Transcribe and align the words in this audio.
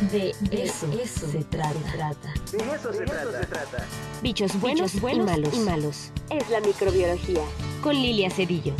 De 0.00 0.34
eso, 0.50 0.90
se, 1.30 1.44
trata. 1.44 2.32
De 2.50 2.58
eso, 2.74 2.90
se, 2.90 3.04
trata. 3.04 3.86
Bichos 4.22 4.58
buenos, 4.58 4.94
y, 4.94 5.00
malos. 5.20 5.54
y 5.54 5.58
malos. 5.58 6.10
Es 6.30 6.48
la 6.48 6.60
microbiología. 6.62 7.42
Con 7.82 7.94
Lilia 7.94 8.30
Cedillo. 8.30 8.72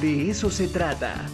De 0.00 0.30
eso 0.30 0.48
se 0.48 0.68
trata. 0.68 1.28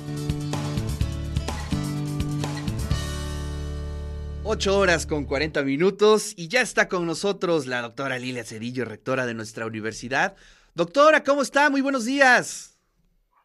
Ocho 4.42 4.78
horas 4.78 5.04
con 5.04 5.26
40 5.26 5.62
minutos 5.62 6.32
y 6.34 6.48
ya 6.48 6.62
está 6.62 6.88
con 6.88 7.04
nosotros 7.04 7.66
la 7.66 7.82
doctora 7.82 8.18
Lilia 8.18 8.44
Cedillo, 8.44 8.86
rectora 8.86 9.26
de 9.26 9.34
nuestra 9.34 9.66
universidad. 9.66 10.34
Doctora, 10.74 11.24
¿cómo 11.24 11.42
está? 11.42 11.68
Muy 11.68 11.82
buenos 11.82 12.06
días. 12.06 12.69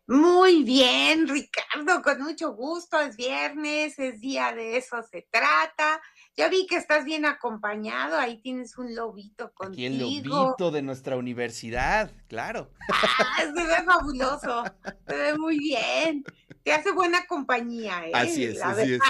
Muy 0.08 0.64
bien, 0.64 1.28
Ricardo, 1.28 2.02
con 2.04 2.22
mucho 2.22 2.54
gusto. 2.54 3.00
Es 3.00 3.16
viernes, 3.16 3.98
es 3.98 4.22
día 4.22 4.54
de 4.54 4.78
eso 4.78 4.98
se 5.10 5.28
trata. 5.32 6.00
Ya 6.38 6.48
vi 6.50 6.68
que 6.68 6.76
estás 6.76 7.06
bien 7.06 7.26
acompañado, 7.26 8.18
ahí 8.18 8.38
tienes 8.42 8.78
un 8.78 8.94
lobito 8.94 9.52
contigo. 9.54 9.74
Aquí 9.74 9.86
el 9.86 10.24
lobito 10.28 10.70
de 10.70 10.82
nuestra 10.82 11.16
universidad, 11.16 12.12
claro. 12.28 12.72
Ah, 12.92 13.42
se 13.42 13.64
ve 13.64 13.84
fabuloso, 13.86 14.64
se 15.08 15.16
ve 15.16 15.38
muy 15.38 15.58
bien. 15.58 16.24
Te 16.64 16.74
hace 16.74 16.92
buena 16.92 17.26
compañía, 17.26 18.06
¿eh? 18.06 18.12
Así 18.14 18.44
es, 18.44 18.62
así 18.62 18.96
es. 18.96 19.02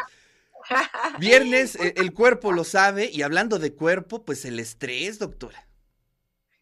Viernes, 1.19 1.75
eh, 1.75 1.93
el 1.97 2.13
cuerpo 2.13 2.51
lo 2.51 2.63
sabe, 2.63 3.09
y 3.11 3.21
hablando 3.21 3.59
de 3.59 3.73
cuerpo, 3.73 4.23
pues 4.23 4.45
el 4.45 4.59
estrés, 4.59 5.19
doctora. 5.19 5.67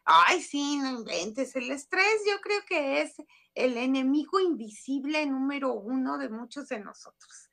Ay, 0.06 0.42
sí, 0.42 0.78
no 0.78 0.92
inventes. 0.92 1.56
El 1.56 1.72
estrés 1.72 2.22
yo 2.28 2.40
creo 2.42 2.62
que 2.68 3.02
es 3.02 3.16
el 3.56 3.78
enemigo 3.78 4.40
invisible 4.40 5.26
número 5.26 5.74
uno 5.74 6.18
de 6.18 6.30
muchos 6.30 6.68
de 6.68 6.80
nosotros. 6.80 7.50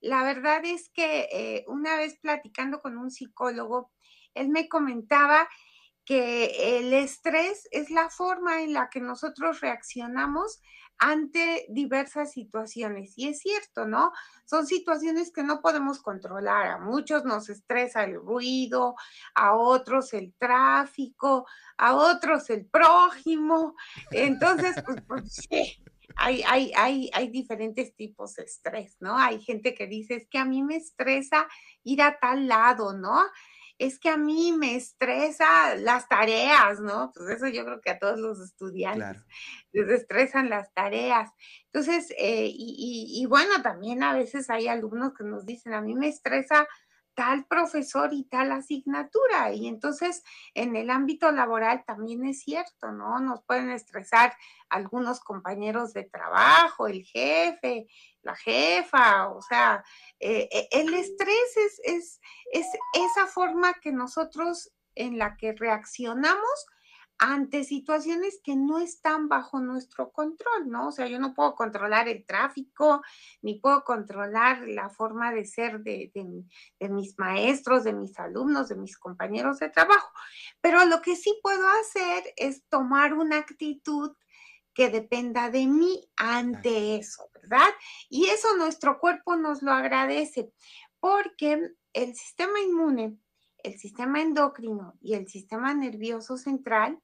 La 0.00 0.22
verdad 0.22 0.64
es 0.64 0.90
que 0.90 1.28
eh, 1.32 1.64
una 1.66 1.96
vez 1.96 2.18
platicando 2.20 2.80
con 2.80 2.96
un 2.96 3.10
psicólogo, 3.10 3.90
él 4.34 4.48
me 4.48 4.68
comentaba 4.68 5.48
que 6.04 6.78
el 6.78 6.94
estrés 6.94 7.68
es 7.72 7.90
la 7.90 8.08
forma 8.08 8.62
en 8.62 8.72
la 8.72 8.88
que 8.90 9.00
nosotros 9.00 9.60
reaccionamos 9.60 10.60
ante 10.98 11.66
diversas 11.68 12.32
situaciones. 12.32 13.14
Y 13.16 13.28
es 13.28 13.40
cierto, 13.40 13.86
¿no? 13.86 14.12
Son 14.44 14.66
situaciones 14.66 15.32
que 15.32 15.42
no 15.42 15.60
podemos 15.60 16.00
controlar. 16.00 16.66
A 16.68 16.78
muchos 16.78 17.24
nos 17.24 17.48
estresa 17.48 18.04
el 18.04 18.14
ruido, 18.14 18.96
a 19.34 19.54
otros 19.54 20.12
el 20.14 20.34
tráfico, 20.38 21.46
a 21.76 21.94
otros 21.94 22.50
el 22.50 22.66
prójimo. 22.66 23.76
Entonces, 24.10 24.76
pues, 24.84 25.02
pues 25.06 25.32
sí. 25.50 25.82
Hay, 26.20 26.42
hay, 26.48 26.72
hay, 26.76 27.10
hay, 27.12 27.28
diferentes 27.28 27.94
tipos 27.94 28.34
de 28.34 28.42
estrés, 28.42 28.96
¿no? 28.98 29.16
Hay 29.16 29.40
gente 29.40 29.72
que 29.72 29.86
dice, 29.86 30.16
es 30.16 30.26
que 30.28 30.38
a 30.38 30.44
mí 30.44 30.64
me 30.64 30.74
estresa 30.74 31.46
ir 31.84 32.02
a 32.02 32.18
tal 32.18 32.48
lado, 32.48 32.92
¿no? 32.92 33.22
Es 33.78 33.98
que 33.98 34.08
a 34.08 34.16
mí 34.16 34.52
me 34.52 34.74
estresa 34.74 35.76
las 35.76 36.08
tareas, 36.08 36.80
¿no? 36.80 37.12
Pues 37.14 37.30
eso 37.30 37.46
yo 37.46 37.64
creo 37.64 37.80
que 37.80 37.90
a 37.90 37.98
todos 37.98 38.18
los 38.18 38.40
estudiantes 38.40 39.24
les 39.72 39.88
estresan 39.88 40.50
las 40.50 40.72
tareas. 40.74 41.30
Entonces, 41.66 42.12
eh, 42.18 42.50
y, 42.52 43.20
y, 43.20 43.26
bueno, 43.26 43.62
también 43.62 44.02
a 44.02 44.12
veces 44.12 44.50
hay 44.50 44.66
alumnos 44.66 45.14
que 45.14 45.24
nos 45.24 45.46
dicen, 45.46 45.74
a 45.74 45.80
mí 45.80 45.94
me 45.94 46.08
estresa 46.08 46.66
tal 47.18 47.46
profesor 47.46 48.10
y 48.12 48.22
tal 48.22 48.52
asignatura. 48.52 49.52
Y 49.52 49.66
entonces 49.66 50.22
en 50.54 50.76
el 50.76 50.88
ámbito 50.88 51.32
laboral 51.32 51.82
también 51.84 52.24
es 52.24 52.42
cierto, 52.42 52.92
¿no? 52.92 53.18
Nos 53.18 53.42
pueden 53.42 53.70
estresar 53.70 54.36
algunos 54.68 55.18
compañeros 55.18 55.92
de 55.92 56.04
trabajo, 56.04 56.86
el 56.86 57.02
jefe, 57.02 57.88
la 58.28 58.36
jefa, 58.36 59.28
o 59.30 59.42
sea, 59.42 59.82
eh, 60.20 60.48
eh, 60.50 60.68
el 60.70 60.94
estrés 60.94 61.56
es, 61.56 61.80
es, 61.82 62.20
es 62.52 62.66
esa 62.94 63.26
forma 63.26 63.74
que 63.80 63.92
nosotros 63.92 64.70
en 64.94 65.18
la 65.18 65.36
que 65.36 65.52
reaccionamos 65.52 66.66
ante 67.18 67.64
situaciones 67.64 68.40
que 68.44 68.54
no 68.54 68.78
están 68.78 69.28
bajo 69.28 69.60
nuestro 69.60 70.12
control, 70.12 70.68
¿no? 70.68 70.88
O 70.88 70.92
sea, 70.92 71.08
yo 71.08 71.18
no 71.18 71.34
puedo 71.34 71.54
controlar 71.56 72.08
el 72.08 72.24
tráfico, 72.24 73.02
ni 73.42 73.58
puedo 73.58 73.82
controlar 73.82 74.68
la 74.68 74.88
forma 74.88 75.32
de 75.32 75.44
ser 75.44 75.80
de, 75.80 76.12
mis 76.80 77.18
maestros, 77.18 77.82
de 77.82 77.92
mis 77.92 78.16
alumnos, 78.20 78.68
de 78.68 78.76
mis 78.76 78.96
compañeros 78.96 79.58
de 79.58 79.68
trabajo, 79.68 80.10
pero 80.60 80.84
lo 80.84 81.02
que 81.02 81.16
sí 81.16 81.36
puedo 81.42 81.66
hacer 81.80 82.22
es 82.36 82.64
tomar 82.68 83.14
una 83.14 83.38
actitud 83.38 84.12
que 84.72 84.88
dependa 84.88 85.50
de 85.50 85.66
mí 85.66 86.08
ante 86.16 86.96
eso, 86.96 87.27
¿verdad? 87.48 87.68
Y 88.08 88.26
eso 88.26 88.56
nuestro 88.56 88.98
cuerpo 88.98 89.36
nos 89.36 89.62
lo 89.62 89.72
agradece, 89.72 90.52
porque 91.00 91.72
el 91.92 92.14
sistema 92.14 92.60
inmune, 92.60 93.18
el 93.62 93.78
sistema 93.78 94.20
endocrino 94.20 94.94
y 95.00 95.14
el 95.14 95.28
sistema 95.28 95.74
nervioso 95.74 96.36
central 96.36 97.00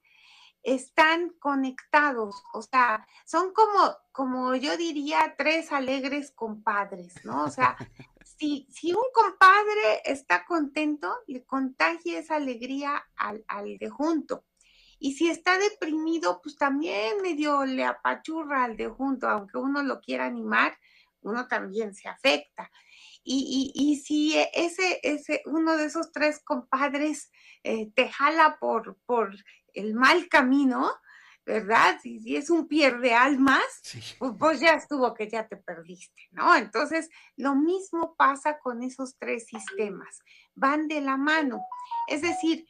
están 0.65 1.29
conectados, 1.39 2.43
o 2.53 2.61
sea, 2.63 3.07
son 3.25 3.53
como, 3.53 3.95
como 4.11 4.55
yo 4.55 4.75
diría, 4.77 5.35
tres 5.37 5.71
alegres 5.71 6.31
compadres, 6.31 7.13
¿no? 7.23 7.43
O 7.43 7.49
sea, 7.49 7.77
si, 8.39 8.67
si 8.71 8.91
un 8.91 9.05
compadre 9.13 10.01
está 10.05 10.43
contento, 10.45 11.15
le 11.27 11.45
contagia 11.45 12.17
esa 12.17 12.37
alegría 12.37 13.05
al, 13.15 13.45
al 13.47 13.77
de 13.77 13.89
junto. 13.89 14.43
Y 15.05 15.11
si 15.11 15.29
está 15.29 15.59
deprimido, 15.59 16.41
pues 16.41 16.57
también 16.57 17.21
medio 17.21 17.63
le 17.63 17.85
apachurra 17.85 18.63
al 18.63 18.75
de 18.75 18.87
junto, 18.87 19.29
aunque 19.29 19.59
uno 19.59 19.83
lo 19.83 20.01
quiera 20.01 20.25
animar, 20.25 20.75
uno 21.21 21.47
también 21.47 21.93
se 21.93 22.09
afecta. 22.09 22.71
Y, 23.23 23.71
y, 23.75 23.91
y 23.91 23.97
si 23.97 24.35
ese, 24.55 24.99
ese, 25.03 25.43
uno 25.45 25.77
de 25.77 25.85
esos 25.85 26.11
tres 26.11 26.41
compadres 26.43 27.31
eh, 27.61 27.91
te 27.93 28.09
jala 28.09 28.57
por, 28.59 28.97
por 29.05 29.35
el 29.75 29.93
mal 29.93 30.27
camino, 30.27 30.91
¿verdad? 31.45 31.99
Si, 32.01 32.19
si 32.21 32.35
es 32.35 32.49
un 32.49 32.67
pierde 32.67 33.13
almas, 33.13 33.61
pues, 34.17 34.31
pues, 34.39 34.59
ya 34.59 34.73
estuvo 34.73 35.13
que 35.13 35.29
ya 35.29 35.47
te 35.47 35.57
perdiste, 35.57 36.23
¿no? 36.31 36.55
Entonces, 36.55 37.11
lo 37.35 37.53
mismo 37.53 38.15
pasa 38.15 38.57
con 38.57 38.81
esos 38.81 39.15
tres 39.19 39.45
sistemas, 39.45 40.17
van 40.55 40.87
de 40.87 41.01
la 41.01 41.15
mano. 41.15 41.61
Es 42.07 42.23
decir, 42.23 42.65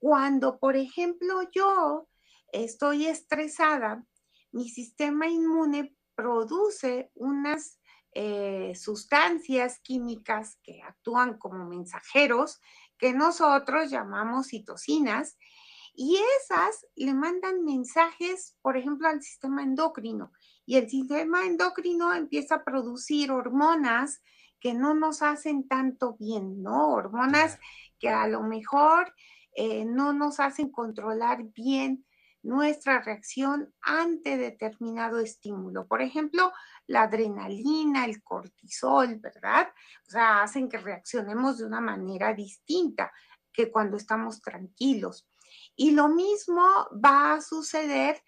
cuando, 0.00 0.58
por 0.58 0.76
ejemplo, 0.76 1.42
yo 1.52 2.08
estoy 2.52 3.06
estresada, 3.06 4.04
mi 4.50 4.68
sistema 4.68 5.28
inmune 5.28 5.94
produce 6.16 7.12
unas 7.14 7.78
eh, 8.12 8.72
sustancias 8.74 9.78
químicas 9.80 10.58
que 10.64 10.82
actúan 10.82 11.38
como 11.38 11.66
mensajeros 11.66 12.60
que 12.98 13.12
nosotros 13.12 13.90
llamamos 13.90 14.48
citocinas 14.48 15.36
y 15.94 16.18
esas 16.40 16.86
le 16.96 17.12
mandan 17.14 17.62
mensajes, 17.62 18.56
por 18.62 18.76
ejemplo, 18.76 19.06
al 19.06 19.22
sistema 19.22 19.62
endocrino. 19.62 20.32
Y 20.64 20.76
el 20.76 20.88
sistema 20.88 21.44
endocrino 21.44 22.14
empieza 22.14 22.56
a 22.56 22.64
producir 22.64 23.30
hormonas 23.30 24.22
que 24.60 24.72
no 24.72 24.94
nos 24.94 25.20
hacen 25.22 25.68
tanto 25.68 26.16
bien, 26.18 26.62
¿no? 26.62 26.92
Hormonas 26.92 27.58
que 27.98 28.08
a 28.08 28.26
lo 28.28 28.42
mejor 28.42 29.14
eh, 29.54 29.84
no 29.84 30.12
nos 30.12 30.40
hacen 30.40 30.70
controlar 30.70 31.44
bien 31.54 32.04
nuestra 32.42 33.02
reacción 33.02 33.72
ante 33.82 34.36
determinado 34.36 35.20
estímulo. 35.20 35.86
Por 35.86 36.00
ejemplo, 36.00 36.52
la 36.86 37.02
adrenalina, 37.02 38.04
el 38.04 38.22
cortisol, 38.22 39.16
¿verdad? 39.16 39.68
O 40.06 40.10
sea, 40.10 40.42
hacen 40.42 40.68
que 40.68 40.78
reaccionemos 40.78 41.58
de 41.58 41.66
una 41.66 41.80
manera 41.80 42.32
distinta 42.32 43.12
que 43.52 43.70
cuando 43.70 43.96
estamos 43.96 44.40
tranquilos. 44.40 45.26
Y 45.76 45.90
lo 45.90 46.08
mismo 46.08 46.64
va 47.04 47.34
a 47.34 47.40
suceder 47.40 48.22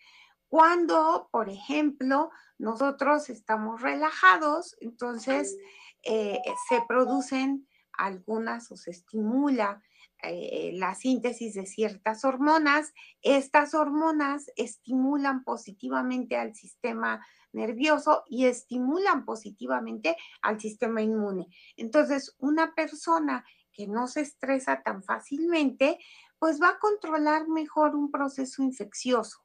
cuando, 0.48 1.28
por 1.32 1.48
ejemplo, 1.48 2.30
nosotros 2.58 3.30
estamos 3.30 3.80
relajados, 3.80 4.76
entonces 4.80 5.56
eh, 6.02 6.38
se 6.68 6.82
producen 6.86 7.66
algunas 7.92 8.70
o 8.70 8.76
se 8.76 8.90
estimula 8.90 9.82
eh, 10.22 10.72
la 10.74 10.94
síntesis 10.94 11.54
de 11.54 11.66
ciertas 11.66 12.24
hormonas. 12.24 12.92
Estas 13.22 13.74
hormonas 13.74 14.50
estimulan 14.56 15.44
positivamente 15.44 16.36
al 16.36 16.54
sistema 16.54 17.24
nervioso 17.52 18.24
y 18.28 18.46
estimulan 18.46 19.24
positivamente 19.24 20.16
al 20.40 20.60
sistema 20.60 21.02
inmune. 21.02 21.48
Entonces, 21.76 22.34
una 22.38 22.74
persona 22.74 23.44
que 23.72 23.86
no 23.86 24.06
se 24.06 24.20
estresa 24.20 24.82
tan 24.82 25.02
fácilmente, 25.02 25.98
pues 26.38 26.60
va 26.60 26.70
a 26.70 26.78
controlar 26.78 27.48
mejor 27.48 27.94
un 27.94 28.10
proceso 28.10 28.62
infeccioso, 28.62 29.38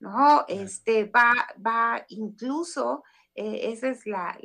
¿no? 0.00 0.44
Este 0.48 1.04
va, 1.04 1.32
va 1.64 2.04
incluso, 2.08 3.04
eh, 3.34 3.72
esa 3.72 3.88
es 3.88 4.06
la, 4.06 4.38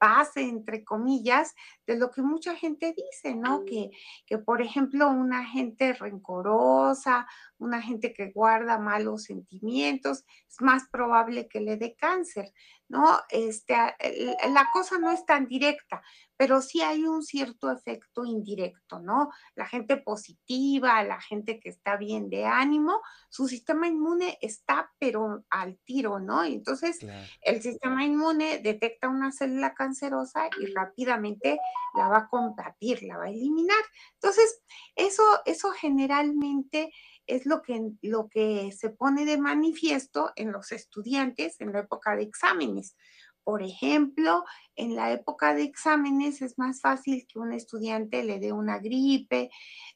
base, 0.00 0.42
entre 0.42 0.84
comillas, 0.84 1.54
de 1.86 1.96
lo 1.96 2.10
que 2.10 2.22
mucha 2.22 2.54
gente 2.54 2.94
dice, 2.94 3.34
¿no? 3.34 3.64
Que, 3.64 3.90
que, 4.26 4.38
por 4.38 4.60
ejemplo, 4.60 5.08
una 5.08 5.46
gente 5.46 5.94
rencorosa, 5.94 7.26
una 7.58 7.80
gente 7.80 8.12
que 8.12 8.30
guarda 8.30 8.78
malos 8.78 9.24
sentimientos, 9.24 10.24
es 10.48 10.60
más 10.60 10.88
probable 10.90 11.48
que 11.48 11.60
le 11.60 11.76
dé 11.76 11.94
cáncer. 11.94 12.52
¿No? 12.88 13.18
Este, 13.30 13.74
la 13.74 14.68
cosa 14.72 14.98
no 14.98 15.10
es 15.10 15.24
tan 15.26 15.46
directa, 15.46 16.02
pero 16.36 16.62
sí 16.62 16.80
hay 16.80 17.04
un 17.04 17.22
cierto 17.22 17.70
efecto 17.70 18.24
indirecto, 18.24 19.00
¿no? 19.00 19.30
La 19.54 19.66
gente 19.66 19.96
positiva, 19.96 21.02
la 21.02 21.20
gente 21.20 21.60
que 21.60 21.68
está 21.68 21.96
bien 21.96 22.30
de 22.30 22.46
ánimo, 22.46 23.00
su 23.28 23.48
sistema 23.48 23.88
inmune 23.88 24.38
está 24.40 24.90
pero 24.98 25.44
al 25.50 25.78
tiro, 25.84 26.20
¿no? 26.20 26.44
Entonces, 26.44 26.98
el 27.42 27.60
sistema 27.60 28.04
inmune 28.04 28.58
detecta 28.58 29.08
una 29.08 29.32
célula 29.32 29.74
cancerosa 29.74 30.48
y 30.60 30.66
rápidamente 30.72 31.58
la 31.94 32.08
va 32.08 32.18
a 32.18 32.28
combatir, 32.28 33.02
la 33.02 33.18
va 33.18 33.24
a 33.24 33.30
eliminar. 33.30 33.82
Entonces, 34.14 34.62
eso, 34.94 35.22
eso 35.44 35.70
generalmente 35.72 36.92
es 37.28 37.46
lo 37.46 37.62
que, 37.62 37.92
lo 38.02 38.28
que 38.28 38.72
se 38.72 38.90
pone 38.90 39.24
de 39.24 39.38
manifiesto 39.38 40.32
en 40.34 40.50
los 40.50 40.72
estudiantes 40.72 41.60
en 41.60 41.72
la 41.72 41.80
época 41.80 42.16
de 42.16 42.22
exámenes. 42.22 42.96
Por 43.44 43.62
ejemplo, 43.62 44.44
en 44.76 44.94
la 44.94 45.10
época 45.12 45.54
de 45.54 45.62
exámenes 45.62 46.42
es 46.42 46.58
más 46.58 46.82
fácil 46.82 47.26
que 47.26 47.38
un 47.38 47.52
estudiante 47.52 48.22
le 48.22 48.38
dé 48.40 48.52
una 48.52 48.78
gripe, 48.78 49.50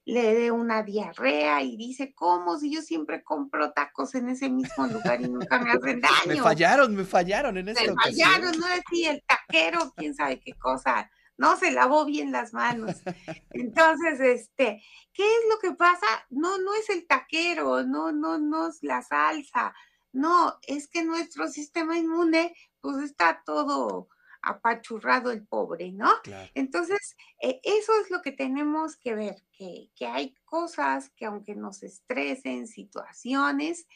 le 0.07 0.35
dé 0.35 0.51
una 0.51 0.83
diarrea 0.83 1.63
y 1.63 1.77
dice, 1.77 2.15
¿cómo 2.15 2.59
si 2.59 2.75
yo 2.75 2.81
siempre 2.81 3.23
compro 3.23 3.73
tacos 3.73 4.15
en 4.15 4.31
ese 4.31 4.49
mismo 4.49 4.87
lugar 4.87 5.21
y 5.21 5.29
nunca 5.29 5.59
me 5.59 5.71
hacen 5.71 6.01
daño? 6.01 6.15
me 6.27 6.37
fallaron, 6.37 6.95
me 6.95 7.05
fallaron 7.05 7.59
en 7.59 7.69
esta 7.69 7.85
me 7.85 7.95
fallaron, 7.95 8.59
no 8.59 8.67
decía 8.69 9.13
el 9.13 9.23
taquero, 9.23 9.93
quién 9.97 10.15
sabe 10.15 10.41
qué 10.41 10.53
cosa 10.55 11.11
no 11.43 11.57
se 11.57 11.73
lavó 11.73 12.05
bien 12.05 12.31
las 12.31 12.55
manos. 12.55 13.03
Entonces, 13.51 14.21
este, 14.21 14.81
¿qué 15.13 15.25
es 15.25 15.41
lo 15.51 15.59
que 15.59 15.73
pasa? 15.73 16.07
No, 16.31 16.59
no 16.59 16.73
es 16.75 16.89
el 16.89 17.05
taquero, 17.09 17.83
no, 17.83 18.13
no, 18.13 18.39
no 18.39 18.69
es 18.69 18.79
la 18.83 19.03
salsa, 19.03 19.75
no, 20.13 20.57
es 20.69 20.87
que 20.87 21.03
nuestro 21.03 21.49
sistema 21.49 21.99
inmune, 21.99 22.55
pues 22.81 22.99
está 23.03 23.43
todo 23.45 24.09
apachurrado 24.41 25.33
el 25.33 25.45
pobre, 25.45 25.91
¿no? 25.91 26.13
Entonces, 26.55 27.17
eh, 27.41 27.61
eso 27.65 27.93
es 28.01 28.11
lo 28.11 28.23
que 28.23 28.33
tenemos 28.33 28.97
que 28.97 29.15
ver, 29.17 29.37
que, 29.53 29.91
que 29.97 30.07
hay 30.07 30.35
cosas 30.45 31.11
que 31.11 31.27
aunque 31.27 31.57
nos 31.57 31.83
estresen, 31.83 32.69
situaciones, 32.69 33.87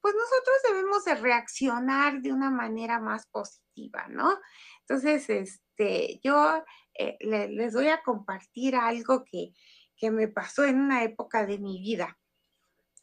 pues 0.00 0.14
nosotros 0.14 0.56
debemos 0.68 1.04
de 1.04 1.14
reaccionar 1.16 2.22
de 2.22 2.32
una 2.32 2.50
manera 2.50 3.00
más 3.00 3.26
positiva, 3.26 4.06
¿no? 4.08 4.38
Entonces, 4.80 5.28
este, 5.28 6.20
yo 6.22 6.62
eh, 6.98 7.16
les 7.20 7.74
voy 7.74 7.88
a 7.88 8.02
compartir 8.02 8.76
algo 8.76 9.24
que, 9.24 9.52
que 9.96 10.10
me 10.10 10.28
pasó 10.28 10.64
en 10.64 10.80
una 10.80 11.02
época 11.02 11.46
de 11.46 11.58
mi 11.58 11.80
vida. 11.80 12.18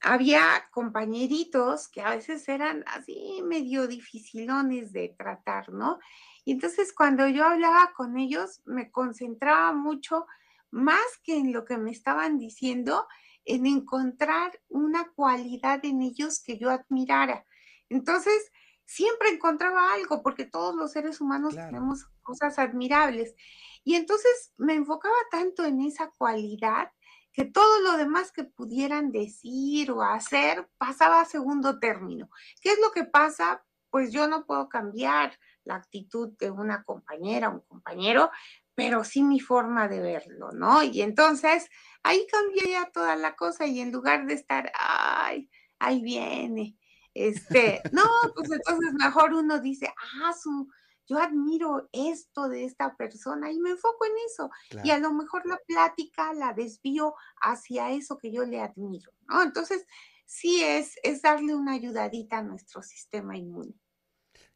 Había 0.01 0.67
compañeritos 0.71 1.87
que 1.87 2.01
a 2.01 2.15
veces 2.15 2.47
eran 2.49 2.83
así 2.87 3.41
medio 3.43 3.87
dificilones 3.87 4.91
de 4.91 5.15
tratar, 5.17 5.71
¿no? 5.71 5.99
Y 6.43 6.51
entonces 6.51 6.93
cuando 6.93 7.27
yo 7.27 7.45
hablaba 7.45 7.93
con 7.95 8.17
ellos, 8.17 8.61
me 8.65 8.91
concentraba 8.91 9.71
mucho 9.71 10.25
más 10.71 11.01
que 11.23 11.37
en 11.37 11.53
lo 11.53 11.63
que 11.63 11.77
me 11.77 11.91
estaban 11.91 12.37
diciendo, 12.37 13.07
en 13.45 13.65
encontrar 13.65 14.59
una 14.67 15.11
cualidad 15.15 15.83
en 15.85 16.01
ellos 16.01 16.41
que 16.43 16.57
yo 16.57 16.69
admirara. 16.69 17.45
Entonces, 17.89 18.51
siempre 18.85 19.29
encontraba 19.29 19.93
algo, 19.93 20.21
porque 20.21 20.45
todos 20.45 20.75
los 20.75 20.91
seres 20.91 21.21
humanos 21.21 21.55
tenemos 21.55 22.05
cosas 22.21 22.59
admirables. 22.59 23.35
Y 23.83 23.95
entonces 23.95 24.53
me 24.57 24.73
enfocaba 24.73 25.15
tanto 25.31 25.65
en 25.65 25.81
esa 25.81 26.09
cualidad 26.17 26.91
que 27.33 27.45
todo 27.45 27.81
lo 27.81 27.97
demás 27.97 28.31
que 28.31 28.43
pudieran 28.43 29.11
decir 29.11 29.91
o 29.91 30.03
hacer 30.03 30.69
pasaba 30.77 31.21
a 31.21 31.25
segundo 31.25 31.79
término. 31.79 32.29
¿Qué 32.61 32.71
es 32.71 32.79
lo 32.79 32.91
que 32.91 33.05
pasa? 33.05 33.65
Pues 33.89 34.11
yo 34.11 34.27
no 34.27 34.45
puedo 34.45 34.69
cambiar 34.69 35.37
la 35.63 35.75
actitud 35.75 36.33
de 36.37 36.51
una 36.51 36.83
compañera 36.83 37.49
o 37.49 37.53
un 37.53 37.61
compañero, 37.61 38.29
pero 38.75 39.03
sí 39.03 39.23
mi 39.23 39.39
forma 39.39 39.87
de 39.87 40.01
verlo, 40.01 40.51
¿no? 40.51 40.83
Y 40.83 41.01
entonces 41.01 41.69
ahí 42.03 42.25
cambiaría 42.31 42.91
toda 42.91 43.15
la 43.15 43.35
cosa 43.35 43.65
y 43.65 43.79
en 43.79 43.91
lugar 43.91 44.25
de 44.25 44.33
estar, 44.35 44.71
ay, 44.77 45.49
ahí 45.79 46.01
viene, 46.01 46.77
este, 47.13 47.81
no, 47.91 48.03
pues 48.35 48.51
entonces 48.51 48.93
mejor 48.93 49.33
uno 49.33 49.59
dice, 49.59 49.93
ah, 50.21 50.33
su, 50.33 50.69
yo 51.05 51.19
admiro 51.19 51.89
esto 51.91 52.47
de 52.49 52.65
esta 52.65 52.95
persona 52.95 53.51
y 53.51 53.59
me 53.59 53.71
enfoco 53.71 54.05
en 54.05 54.13
eso. 54.25 54.49
Y 54.83 54.91
a 54.91 54.99
lo 54.99 55.13
mejor 55.13 55.45
la 55.45 55.59
plática 55.67 56.33
la 56.33 56.53
desvío 56.53 57.15
hacia 57.41 57.91
eso 57.91 58.17
que 58.17 58.31
yo 58.31 58.45
le 58.45 58.61
admiro, 58.61 59.11
¿no? 59.27 59.43
Entonces, 59.43 59.85
sí 60.25 60.63
es, 60.63 60.95
es 61.03 61.21
darle 61.21 61.55
una 61.55 61.73
ayudadita 61.73 62.39
a 62.39 62.43
nuestro 62.43 62.81
sistema 62.81 63.37
inmune. 63.37 63.73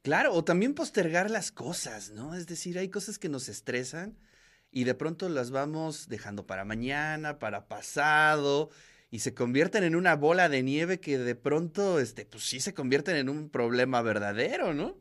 Claro, 0.02 0.34
o 0.34 0.44
también 0.44 0.74
postergar 0.74 1.30
las 1.30 1.52
cosas, 1.52 2.12
¿no? 2.12 2.34
Es 2.34 2.48
decir, 2.48 2.80
hay 2.80 2.90
cosas 2.90 3.20
que 3.20 3.30
nos 3.30 3.50
estresan 3.50 4.18
y 4.72 4.86
de 4.86 4.96
pronto 4.96 5.28
las 5.28 5.52
vamos 5.52 6.08
dejando 6.08 6.46
para 6.46 6.64
mañana, 6.64 7.40
para 7.40 7.68
pasado, 7.68 8.70
y 9.10 9.20
se 9.20 9.34
convierten 9.34 9.84
en 9.84 9.96
una 9.96 10.16
bola 10.16 10.50
de 10.50 10.64
nieve 10.64 11.00
que 11.00 11.18
de 11.18 11.36
pronto, 11.36 12.00
este, 12.00 12.26
pues 12.26 12.44
sí 12.44 12.60
se 12.60 12.74
convierten 12.74 13.16
en 13.16 13.30
un 13.30 13.50
problema 13.50 14.02
verdadero, 14.02 14.74
¿no? 14.74 14.96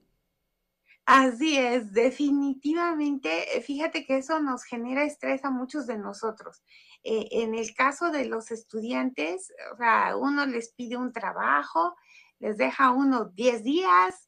Así 1.07 1.57
es, 1.57 1.93
definitivamente, 1.93 3.57
eh, 3.57 3.61
fíjate 3.61 4.05
que 4.05 4.17
eso 4.17 4.41
nos 4.41 4.65
genera 4.65 5.05
estrés 5.05 5.45
a 5.45 5.51
muchos 5.51 5.87
de 5.87 5.99
nosotros. 5.99 6.65
Eh, 7.05 7.29
en 7.31 7.55
el 7.55 7.73
caso 7.75 8.11
de 8.11 8.25
los 8.25 8.51
estudiantes, 8.51 9.53
o 9.73 9.77
sea, 9.77 10.17
uno 10.17 10.47
les 10.47 10.73
pide 10.73 10.97
un 10.97 11.13
trabajo, 11.13 11.95
les 12.41 12.57
deja 12.57 12.91
uno 12.91 13.27
10 13.27 13.63
días, 13.63 14.27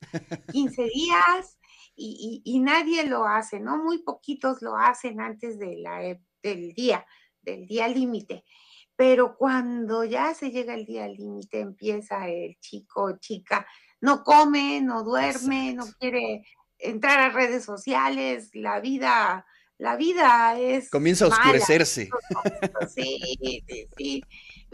15 0.53 0.83
días, 0.95 1.59
y, 2.01 2.61
nadie 2.61 3.05
lo 3.05 3.25
hace, 3.27 3.59
¿no? 3.59 3.83
Muy 3.83 4.05
poquitos 4.05 4.63
lo 4.63 4.77
hacen 4.77 5.21
antes 5.21 5.59
de 5.59 5.79
la, 5.79 6.05
e, 6.05 6.23
del 6.45 6.73
día, 6.75 7.05
del 7.43 7.67
día 7.67 7.89
límite. 7.89 8.45
Pero 8.99 9.37
cuando 9.37 10.03
ya 10.03 10.35
se 10.35 10.50
llega 10.50 10.75
el 10.75 10.85
día 10.85 11.06
límite, 11.06 11.61
empieza 11.61 12.27
el 12.27 12.59
chico 12.59 13.05
o 13.05 13.17
chica, 13.19 13.65
no 14.00 14.25
come, 14.25 14.81
no 14.81 15.05
duerme, 15.05 15.73
no 15.73 15.87
quiere 16.00 16.45
entrar 16.79 17.21
a 17.21 17.29
redes 17.29 17.65
sociales, 17.65 18.50
la 18.55 18.81
vida, 18.81 19.47
la 19.77 19.95
vida 19.95 20.59
es. 20.59 20.91
Comienza 20.91 21.27
a 21.27 21.29
oscurecerse. 21.29 22.11
Sí, 22.93 23.21
sí, 23.41 23.65
sí. 23.97 24.25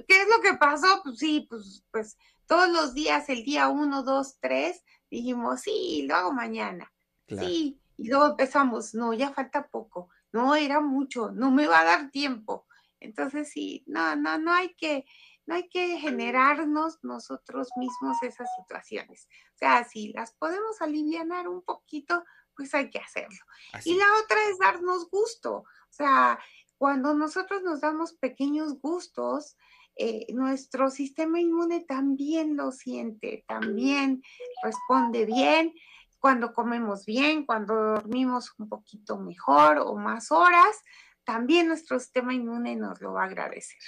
¿Qué 0.09 0.23
es 0.23 0.29
lo 0.35 0.41
que 0.41 0.55
pasó? 0.55 1.03
Pues 1.03 1.19
sí, 1.19 1.47
pues, 1.51 1.85
pues 1.91 2.17
todos 2.47 2.71
los 2.71 2.95
días, 2.95 3.29
el 3.29 3.45
día 3.45 3.69
uno, 3.69 4.05
dos, 4.05 4.39
tres, 4.41 4.83
dijimos, 5.11 5.61
sí, 5.61 6.07
lo 6.09 6.17
hago 6.17 6.33
mañana. 6.33 6.91
Sí, 7.29 7.79
y 7.99 8.09
luego 8.09 8.29
empezamos, 8.29 8.95
no, 8.95 9.13
ya 9.13 9.35
falta 9.35 9.69
poco, 9.69 10.09
no, 10.33 10.57
era 10.57 10.81
mucho, 10.81 11.31
no 11.31 11.51
me 11.51 11.67
va 11.67 11.81
a 11.81 11.85
dar 11.85 12.11
tiempo. 12.11 12.67
Entonces 13.05 13.51
sí, 13.51 13.85
no, 13.87 14.17
no, 14.17 14.39
no 14.39 14.53
hay 14.53 14.75
que, 14.75 15.05
no 15.47 15.55
hay 15.55 15.69
que 15.69 15.99
generarnos 15.99 16.99
nosotros 17.03 17.69
mismos 17.77 18.17
esas 18.23 18.49
situaciones. 18.59 19.29
O 19.55 19.59
sea, 19.59 19.85
si 19.85 20.13
las 20.13 20.33
podemos 20.35 20.81
aliviar 20.81 21.49
un 21.49 21.63
poquito, 21.63 22.25
pues 22.57 22.75
hay 22.75 22.91
que 22.91 22.99
hacerlo. 22.99 23.45
Y 23.85 23.97
la 23.97 24.07
otra 24.23 24.39
es 24.51 24.59
darnos 24.59 25.11
gusto. 25.11 25.57
O 25.57 25.93
sea, 25.93 26.39
cuando 26.79 27.15
nosotros 27.15 27.63
nos 27.63 27.81
damos 27.81 28.15
pequeños 28.15 28.81
gustos, 28.81 29.57
eh, 29.97 30.27
nuestro 30.33 30.91
sistema 30.91 31.41
inmune 31.41 31.85
también 31.85 32.57
lo 32.57 32.73
siente, 32.73 33.45
también 33.47 34.23
responde 34.63 35.25
bien 35.25 35.73
cuando 36.19 36.55
comemos 36.55 37.05
bien, 37.05 37.45
cuando 37.45 37.75
dormimos 37.75 38.55
un 38.59 38.69
poquito 38.69 39.19
mejor 39.19 39.79
o 39.79 39.95
más 39.97 40.33
horas, 40.33 40.83
también 41.25 41.69
nuestro 41.69 41.99
sistema 41.99 42.35
inmune 42.35 42.77
nos 42.77 43.01
lo 43.01 43.13
va 43.13 43.23
a 43.23 43.27
agradecer. 43.27 43.79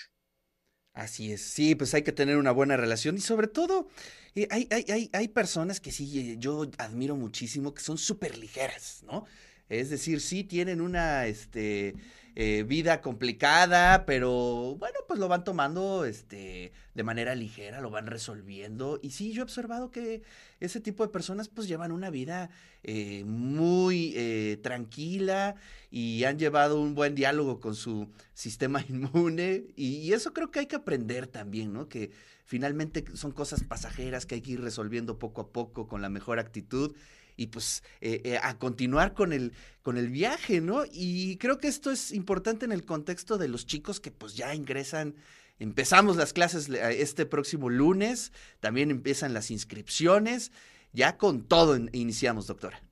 Así 0.92 1.30
es, 1.32 1.42
sí, 1.42 1.74
pues 1.74 1.92
hay 1.92 2.02
que 2.02 2.12
tener 2.12 2.38
una 2.38 2.52
buena 2.52 2.76
relación 2.76 3.16
y 3.16 3.20
sobre 3.20 3.48
todo 3.48 3.88
eh, 4.34 4.48
hay, 4.50 4.66
hay, 4.70 4.86
hay, 4.88 5.10
hay, 5.12 5.28
personas 5.28 5.78
que 5.78 5.92
sí, 5.92 6.36
yo 6.38 6.70
admiro 6.78 7.16
muchísimo, 7.16 7.74
que 7.74 7.82
son 7.82 7.98
súper 7.98 8.38
ligeras, 8.38 9.02
¿no? 9.02 9.26
Es 9.68 9.90
decir, 9.90 10.20
sí 10.22 10.44
tienen 10.44 10.80
una, 10.80 11.26
este, 11.26 11.96
eh, 12.38 12.64
vida 12.64 13.00
complicada, 13.00 14.04
pero 14.04 14.76
bueno, 14.78 14.98
pues 15.08 15.18
lo 15.18 15.26
van 15.26 15.42
tomando 15.42 16.04
este, 16.04 16.70
de 16.92 17.02
manera 17.02 17.34
ligera, 17.34 17.80
lo 17.80 17.88
van 17.88 18.06
resolviendo. 18.06 19.00
Y 19.02 19.12
sí, 19.12 19.32
yo 19.32 19.40
he 19.40 19.42
observado 19.42 19.90
que 19.90 20.22
ese 20.60 20.80
tipo 20.80 21.02
de 21.02 21.10
personas 21.10 21.48
pues 21.48 21.66
llevan 21.66 21.92
una 21.92 22.10
vida 22.10 22.50
eh, 22.82 23.24
muy 23.24 24.12
eh, 24.16 24.58
tranquila 24.62 25.54
y 25.90 26.24
han 26.24 26.38
llevado 26.38 26.78
un 26.78 26.94
buen 26.94 27.14
diálogo 27.14 27.58
con 27.58 27.74
su 27.74 28.08
sistema 28.34 28.84
inmune. 28.88 29.64
Y, 29.74 30.12
eso 30.12 30.34
creo 30.34 30.50
que 30.50 30.58
hay 30.58 30.66
que 30.66 30.76
aprender 30.76 31.28
también, 31.28 31.72
¿no? 31.72 31.88
Que 31.88 32.10
finalmente 32.44 33.02
son 33.14 33.32
cosas 33.32 33.64
pasajeras 33.64 34.26
que 34.26 34.34
hay 34.34 34.40
que 34.42 34.52
ir 34.52 34.60
resolviendo 34.60 35.18
poco 35.18 35.40
a 35.40 35.48
poco 35.52 35.88
con 35.88 36.02
la 36.02 36.10
mejor 36.10 36.38
actitud 36.38 36.94
y 37.38 37.46
pues 37.48 37.82
eh, 38.02 38.38
a 38.42 38.58
continuar 38.58 39.14
con 39.14 39.32
el, 39.32 39.52
con 39.86 39.98
el 39.98 40.08
viaje, 40.08 40.60
¿no? 40.60 40.82
Y 40.90 41.36
creo 41.36 41.58
que 41.58 41.68
esto 41.68 41.92
es 41.92 42.10
importante 42.10 42.64
en 42.64 42.72
el 42.72 42.84
contexto 42.84 43.38
de 43.38 43.46
los 43.46 43.66
chicos 43.68 44.00
que 44.00 44.10
pues 44.10 44.34
ya 44.34 44.52
ingresan. 44.52 45.14
Empezamos 45.60 46.16
las 46.16 46.32
clases 46.32 46.68
este 46.68 47.24
próximo 47.24 47.70
lunes, 47.70 48.32
también 48.58 48.90
empiezan 48.90 49.32
las 49.32 49.52
inscripciones, 49.52 50.50
ya 50.92 51.16
con 51.16 51.46
todo 51.46 51.76
iniciamos, 51.92 52.48
doctora. 52.48 52.82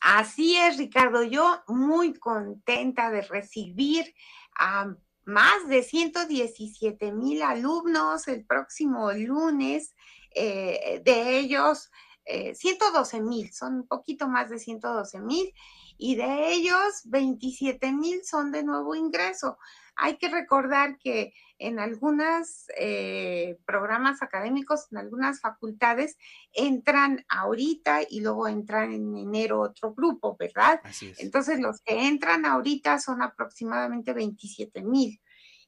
Así 0.00 0.56
es, 0.56 0.78
Ricardo. 0.78 1.22
Yo 1.22 1.62
muy 1.68 2.14
contenta 2.14 3.10
de 3.10 3.20
recibir 3.20 4.14
a 4.58 4.96
más 5.26 5.68
de 5.68 5.82
117 5.82 7.12
mil 7.12 7.42
alumnos 7.42 8.26
el 8.26 8.46
próximo 8.46 9.12
lunes. 9.12 9.94
Eh, 10.34 11.02
de 11.04 11.38
ellos, 11.38 11.90
112 12.26 13.16
eh, 13.16 13.20
mil, 13.20 13.52
son 13.52 13.74
un 13.74 13.86
poquito 13.86 14.28
más 14.28 14.50
de 14.50 14.58
112 14.58 15.20
mil, 15.20 15.52
y 15.96 16.16
de 16.16 16.52
ellos 16.52 17.02
27 17.04 17.92
mil 17.92 18.24
son 18.24 18.50
de 18.50 18.64
nuevo 18.64 18.94
ingreso. 18.94 19.58
Hay 19.96 20.16
que 20.16 20.28
recordar 20.28 20.98
que 20.98 21.34
en 21.58 21.78
algunos 21.78 22.66
eh, 22.76 23.58
programas 23.64 24.22
académicos, 24.22 24.88
en 24.90 24.98
algunas 24.98 25.40
facultades, 25.40 26.16
entran 26.52 27.24
ahorita 27.28 28.00
y 28.08 28.20
luego 28.20 28.48
entran 28.48 28.92
en 28.92 29.16
enero 29.16 29.60
otro 29.60 29.94
grupo, 29.94 30.36
¿verdad? 30.38 30.80
Entonces, 31.18 31.60
los 31.60 31.80
que 31.80 32.08
entran 32.08 32.44
ahorita 32.44 32.98
son 32.98 33.22
aproximadamente 33.22 34.12
27 34.12 34.82
mil. 34.82 35.20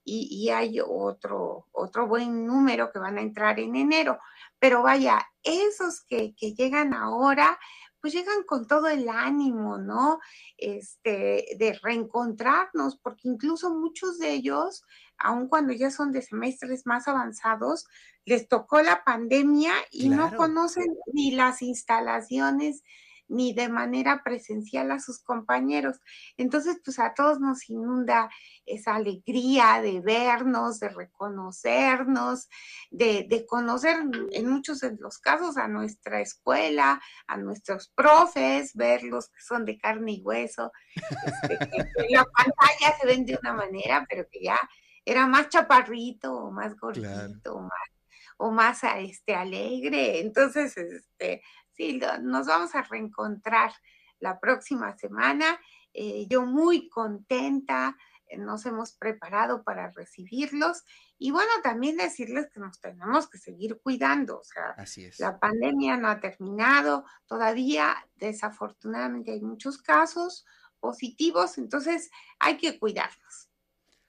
Y, 0.08 0.50
hay 0.50 0.78
otro, 0.80 1.66
otro 1.72 2.06
buen 2.06 2.46
número 2.46 2.92
que 2.92 3.00
van 3.00 3.18
a 3.18 3.22
entrar 3.22 3.58
en 3.58 3.74
enero. 3.74 4.20
Pero 4.58 4.82
vaya, 4.82 5.26
esos 5.42 6.02
que, 6.04 6.34
que 6.34 6.54
llegan 6.54 6.94
ahora, 6.94 7.58
pues 8.00 8.14
llegan 8.14 8.44
con 8.46 8.66
todo 8.66 8.88
el 8.88 9.08
ánimo, 9.08 9.78
¿no? 9.78 10.20
Este, 10.56 11.56
de 11.58 11.78
reencontrarnos, 11.82 12.96
porque 12.98 13.28
incluso 13.28 13.74
muchos 13.74 14.18
de 14.18 14.32
ellos, 14.32 14.84
aun 15.18 15.48
cuando 15.48 15.72
ya 15.72 15.90
son 15.90 16.12
de 16.12 16.22
semestres 16.22 16.86
más 16.86 17.08
avanzados, 17.08 17.86
les 18.24 18.48
tocó 18.48 18.80
la 18.80 19.02
pandemia 19.04 19.72
y 19.90 20.08
no 20.08 20.36
conocen 20.36 20.86
ni 21.12 21.32
las 21.32 21.62
instalaciones 21.62 22.82
ni 23.28 23.52
de 23.52 23.68
manera 23.68 24.22
presencial 24.22 24.90
a 24.90 25.00
sus 25.00 25.22
compañeros. 25.22 26.00
Entonces, 26.36 26.80
pues 26.84 26.98
a 26.98 27.14
todos 27.14 27.40
nos 27.40 27.68
inunda 27.68 28.30
esa 28.64 28.96
alegría 28.96 29.80
de 29.82 30.00
vernos, 30.00 30.80
de 30.80 30.88
reconocernos, 30.88 32.48
de, 32.90 33.44
conocer 33.48 33.96
en 34.32 34.48
muchos 34.48 34.80
de 34.80 34.96
los 34.98 35.18
casos 35.18 35.56
a 35.56 35.68
nuestra 35.68 36.20
escuela, 36.20 37.00
a 37.26 37.36
nuestros 37.36 37.88
profes, 37.88 38.74
verlos 38.74 39.28
que 39.28 39.42
son 39.42 39.64
de 39.64 39.78
carne 39.78 40.12
y 40.12 40.22
hueso, 40.22 40.72
este, 40.94 41.58
que 41.58 42.04
en 42.04 42.12
la 42.12 42.24
pantalla 42.24 42.98
se 43.00 43.06
ven 43.06 43.24
de 43.24 43.38
una 43.40 43.52
manera, 43.52 44.06
pero 44.08 44.26
que 44.30 44.40
ya 44.42 44.58
era 45.04 45.26
más 45.26 45.48
chaparrito 45.48 46.32
o 46.32 46.50
más 46.50 46.76
gordito 46.76 47.54
o 47.54 47.60
más 47.60 47.96
o 48.38 48.50
más 48.50 48.82
este, 48.98 49.34
alegre. 49.34 50.20
Entonces, 50.20 50.76
este, 50.76 51.42
sí, 51.76 52.00
nos 52.22 52.46
vamos 52.46 52.74
a 52.74 52.82
reencontrar 52.82 53.72
la 54.18 54.40
próxima 54.40 54.96
semana. 54.96 55.58
Eh, 55.92 56.26
yo 56.28 56.44
muy 56.44 56.88
contenta, 56.88 57.96
eh, 58.26 58.38
nos 58.38 58.66
hemos 58.66 58.92
preparado 58.92 59.62
para 59.62 59.90
recibirlos 59.90 60.84
y 61.18 61.30
bueno, 61.30 61.50
también 61.62 61.96
decirles 61.96 62.50
que 62.52 62.60
nos 62.60 62.80
tenemos 62.80 63.28
que 63.30 63.38
seguir 63.38 63.80
cuidando, 63.82 64.40
o 64.40 64.44
sea, 64.44 64.76
la 65.18 65.38
pandemia 65.38 65.96
no 65.96 66.08
ha 66.08 66.20
terminado, 66.20 67.04
todavía 67.26 67.96
desafortunadamente 68.16 69.32
hay 69.32 69.40
muchos 69.40 69.78
casos 69.78 70.44
positivos, 70.80 71.56
entonces 71.56 72.10
hay 72.38 72.58
que 72.58 72.78
cuidarnos. 72.78 73.45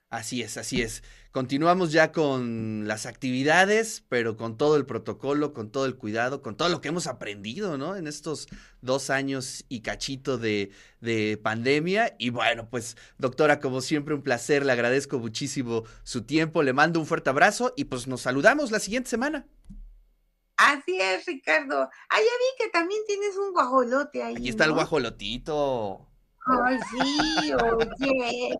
Así 0.10 0.42
es, 0.42 0.56
así 0.56 0.82
es. 0.82 1.04
Continuamos 1.34 1.92
ya 1.92 2.14
con 2.14 2.88
las 2.88 3.06
actividades, 3.06 4.06
pero 4.08 4.38
con 4.38 4.58
todo 4.58 4.78
el 4.78 4.86
protocolo, 4.86 5.54
con 5.54 5.70
todo 5.70 5.86
el 5.86 5.98
cuidado, 5.98 6.42
con 6.42 6.56
todo 6.56 6.70
lo 6.70 6.80
que 6.80 6.88
hemos 6.88 7.08
aprendido, 7.08 7.78
¿no? 7.78 7.98
En 7.98 8.08
estos 8.08 8.48
dos 8.82 9.10
años 9.10 9.66
y 9.68 9.82
cachito 9.82 10.38
de, 10.38 10.72
de 11.02 11.38
pandemia. 11.38 12.16
Y 12.18 12.30
bueno, 12.30 12.70
pues, 12.70 12.96
doctora, 13.18 13.60
como 13.60 13.82
siempre, 13.82 14.16
un 14.16 14.22
placer. 14.22 14.66
Le 14.66 14.72
agradezco 14.72 15.20
muchísimo 15.20 15.84
su 16.04 16.24
tiempo. 16.24 16.64
Le 16.64 16.72
mando 16.72 17.02
un 17.02 17.06
fuerte 17.06 17.30
abrazo 17.30 17.74
y 17.76 17.84
pues 17.86 18.08
nos 18.08 18.22
saludamos 18.22 18.72
la 18.72 18.80
siguiente 18.80 19.10
semana. 19.10 19.46
Así 20.56 21.02
es, 21.02 21.26
Ricardo. 21.26 21.82
Ah, 21.82 22.18
ya 22.18 22.22
vi 22.22 22.64
que 22.64 22.70
también 22.70 23.02
tienes 23.06 23.36
un 23.36 23.52
guajolote 23.52 24.24
ahí. 24.24 24.38
Aquí 24.38 24.50
está 24.50 24.64
el 24.64 24.72
guajolotito. 24.72 26.08
Ay, 26.46 26.80
sí, 26.90 27.54
oye 27.54 28.58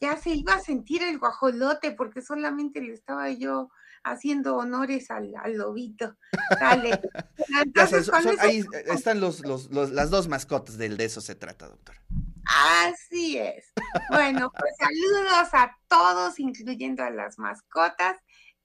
ya 0.00 0.16
se 0.16 0.30
iba 0.30 0.54
a 0.54 0.60
sentir 0.60 1.02
el 1.02 1.18
guajolote 1.18 1.92
porque 1.92 2.22
solamente 2.22 2.80
le 2.80 2.92
estaba 2.92 3.30
yo 3.30 3.70
haciendo 4.04 4.56
honores 4.56 5.10
al, 5.10 5.32
lobito. 5.54 6.16
Dale. 6.60 7.00
ahí 8.40 8.64
están 8.86 9.20
los, 9.20 9.42
las 9.70 10.10
dos 10.10 10.28
mascotas 10.28 10.76
del 10.76 10.96
de 10.96 11.06
eso 11.06 11.20
se 11.20 11.34
trata, 11.34 11.68
doctora. 11.68 12.00
Así 12.46 13.38
es. 13.38 13.72
Bueno, 14.10 14.52
pues 14.58 14.74
saludos 14.78 15.48
a 15.52 15.76
todos, 15.88 16.38
incluyendo 16.38 17.02
a 17.02 17.10
las 17.10 17.38
mascotas. 17.38 18.18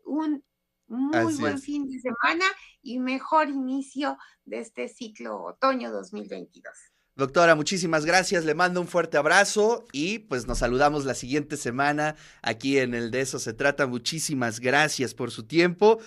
Un 0.03 0.43
muy 0.87 1.35
buen 1.35 1.59
fin 1.59 1.87
de 1.87 1.99
semana 1.99 2.45
y 2.81 2.99
mejor 2.99 3.49
inicio 3.49 4.17
de 4.45 4.59
este 4.59 4.89
ciclo 4.89 5.41
otoño 5.43 5.91
2022. 5.91 6.88
Doctora, 7.19 7.53
muchísimas 7.53 8.05
gracias, 8.05 8.45
le 8.45 8.55
mando 8.55 8.79
un 8.79 8.87
fuerte 8.87 9.17
abrazo 9.17 9.83
y 9.91 10.19
pues 10.19 10.47
nos 10.47 10.59
saludamos 10.59 11.03
la 11.03 11.13
siguiente 11.13 11.57
semana 11.57 12.15
aquí 12.41 12.77
en 12.77 12.93
el 12.93 13.11
De 13.11 13.19
eso 13.19 13.39
se 13.39 13.51
trata. 13.51 13.87
Muchísimas 13.87 14.61
gracias 14.61 15.13
por 15.13 15.29
su 15.29 15.43
tiempo. 15.43 15.99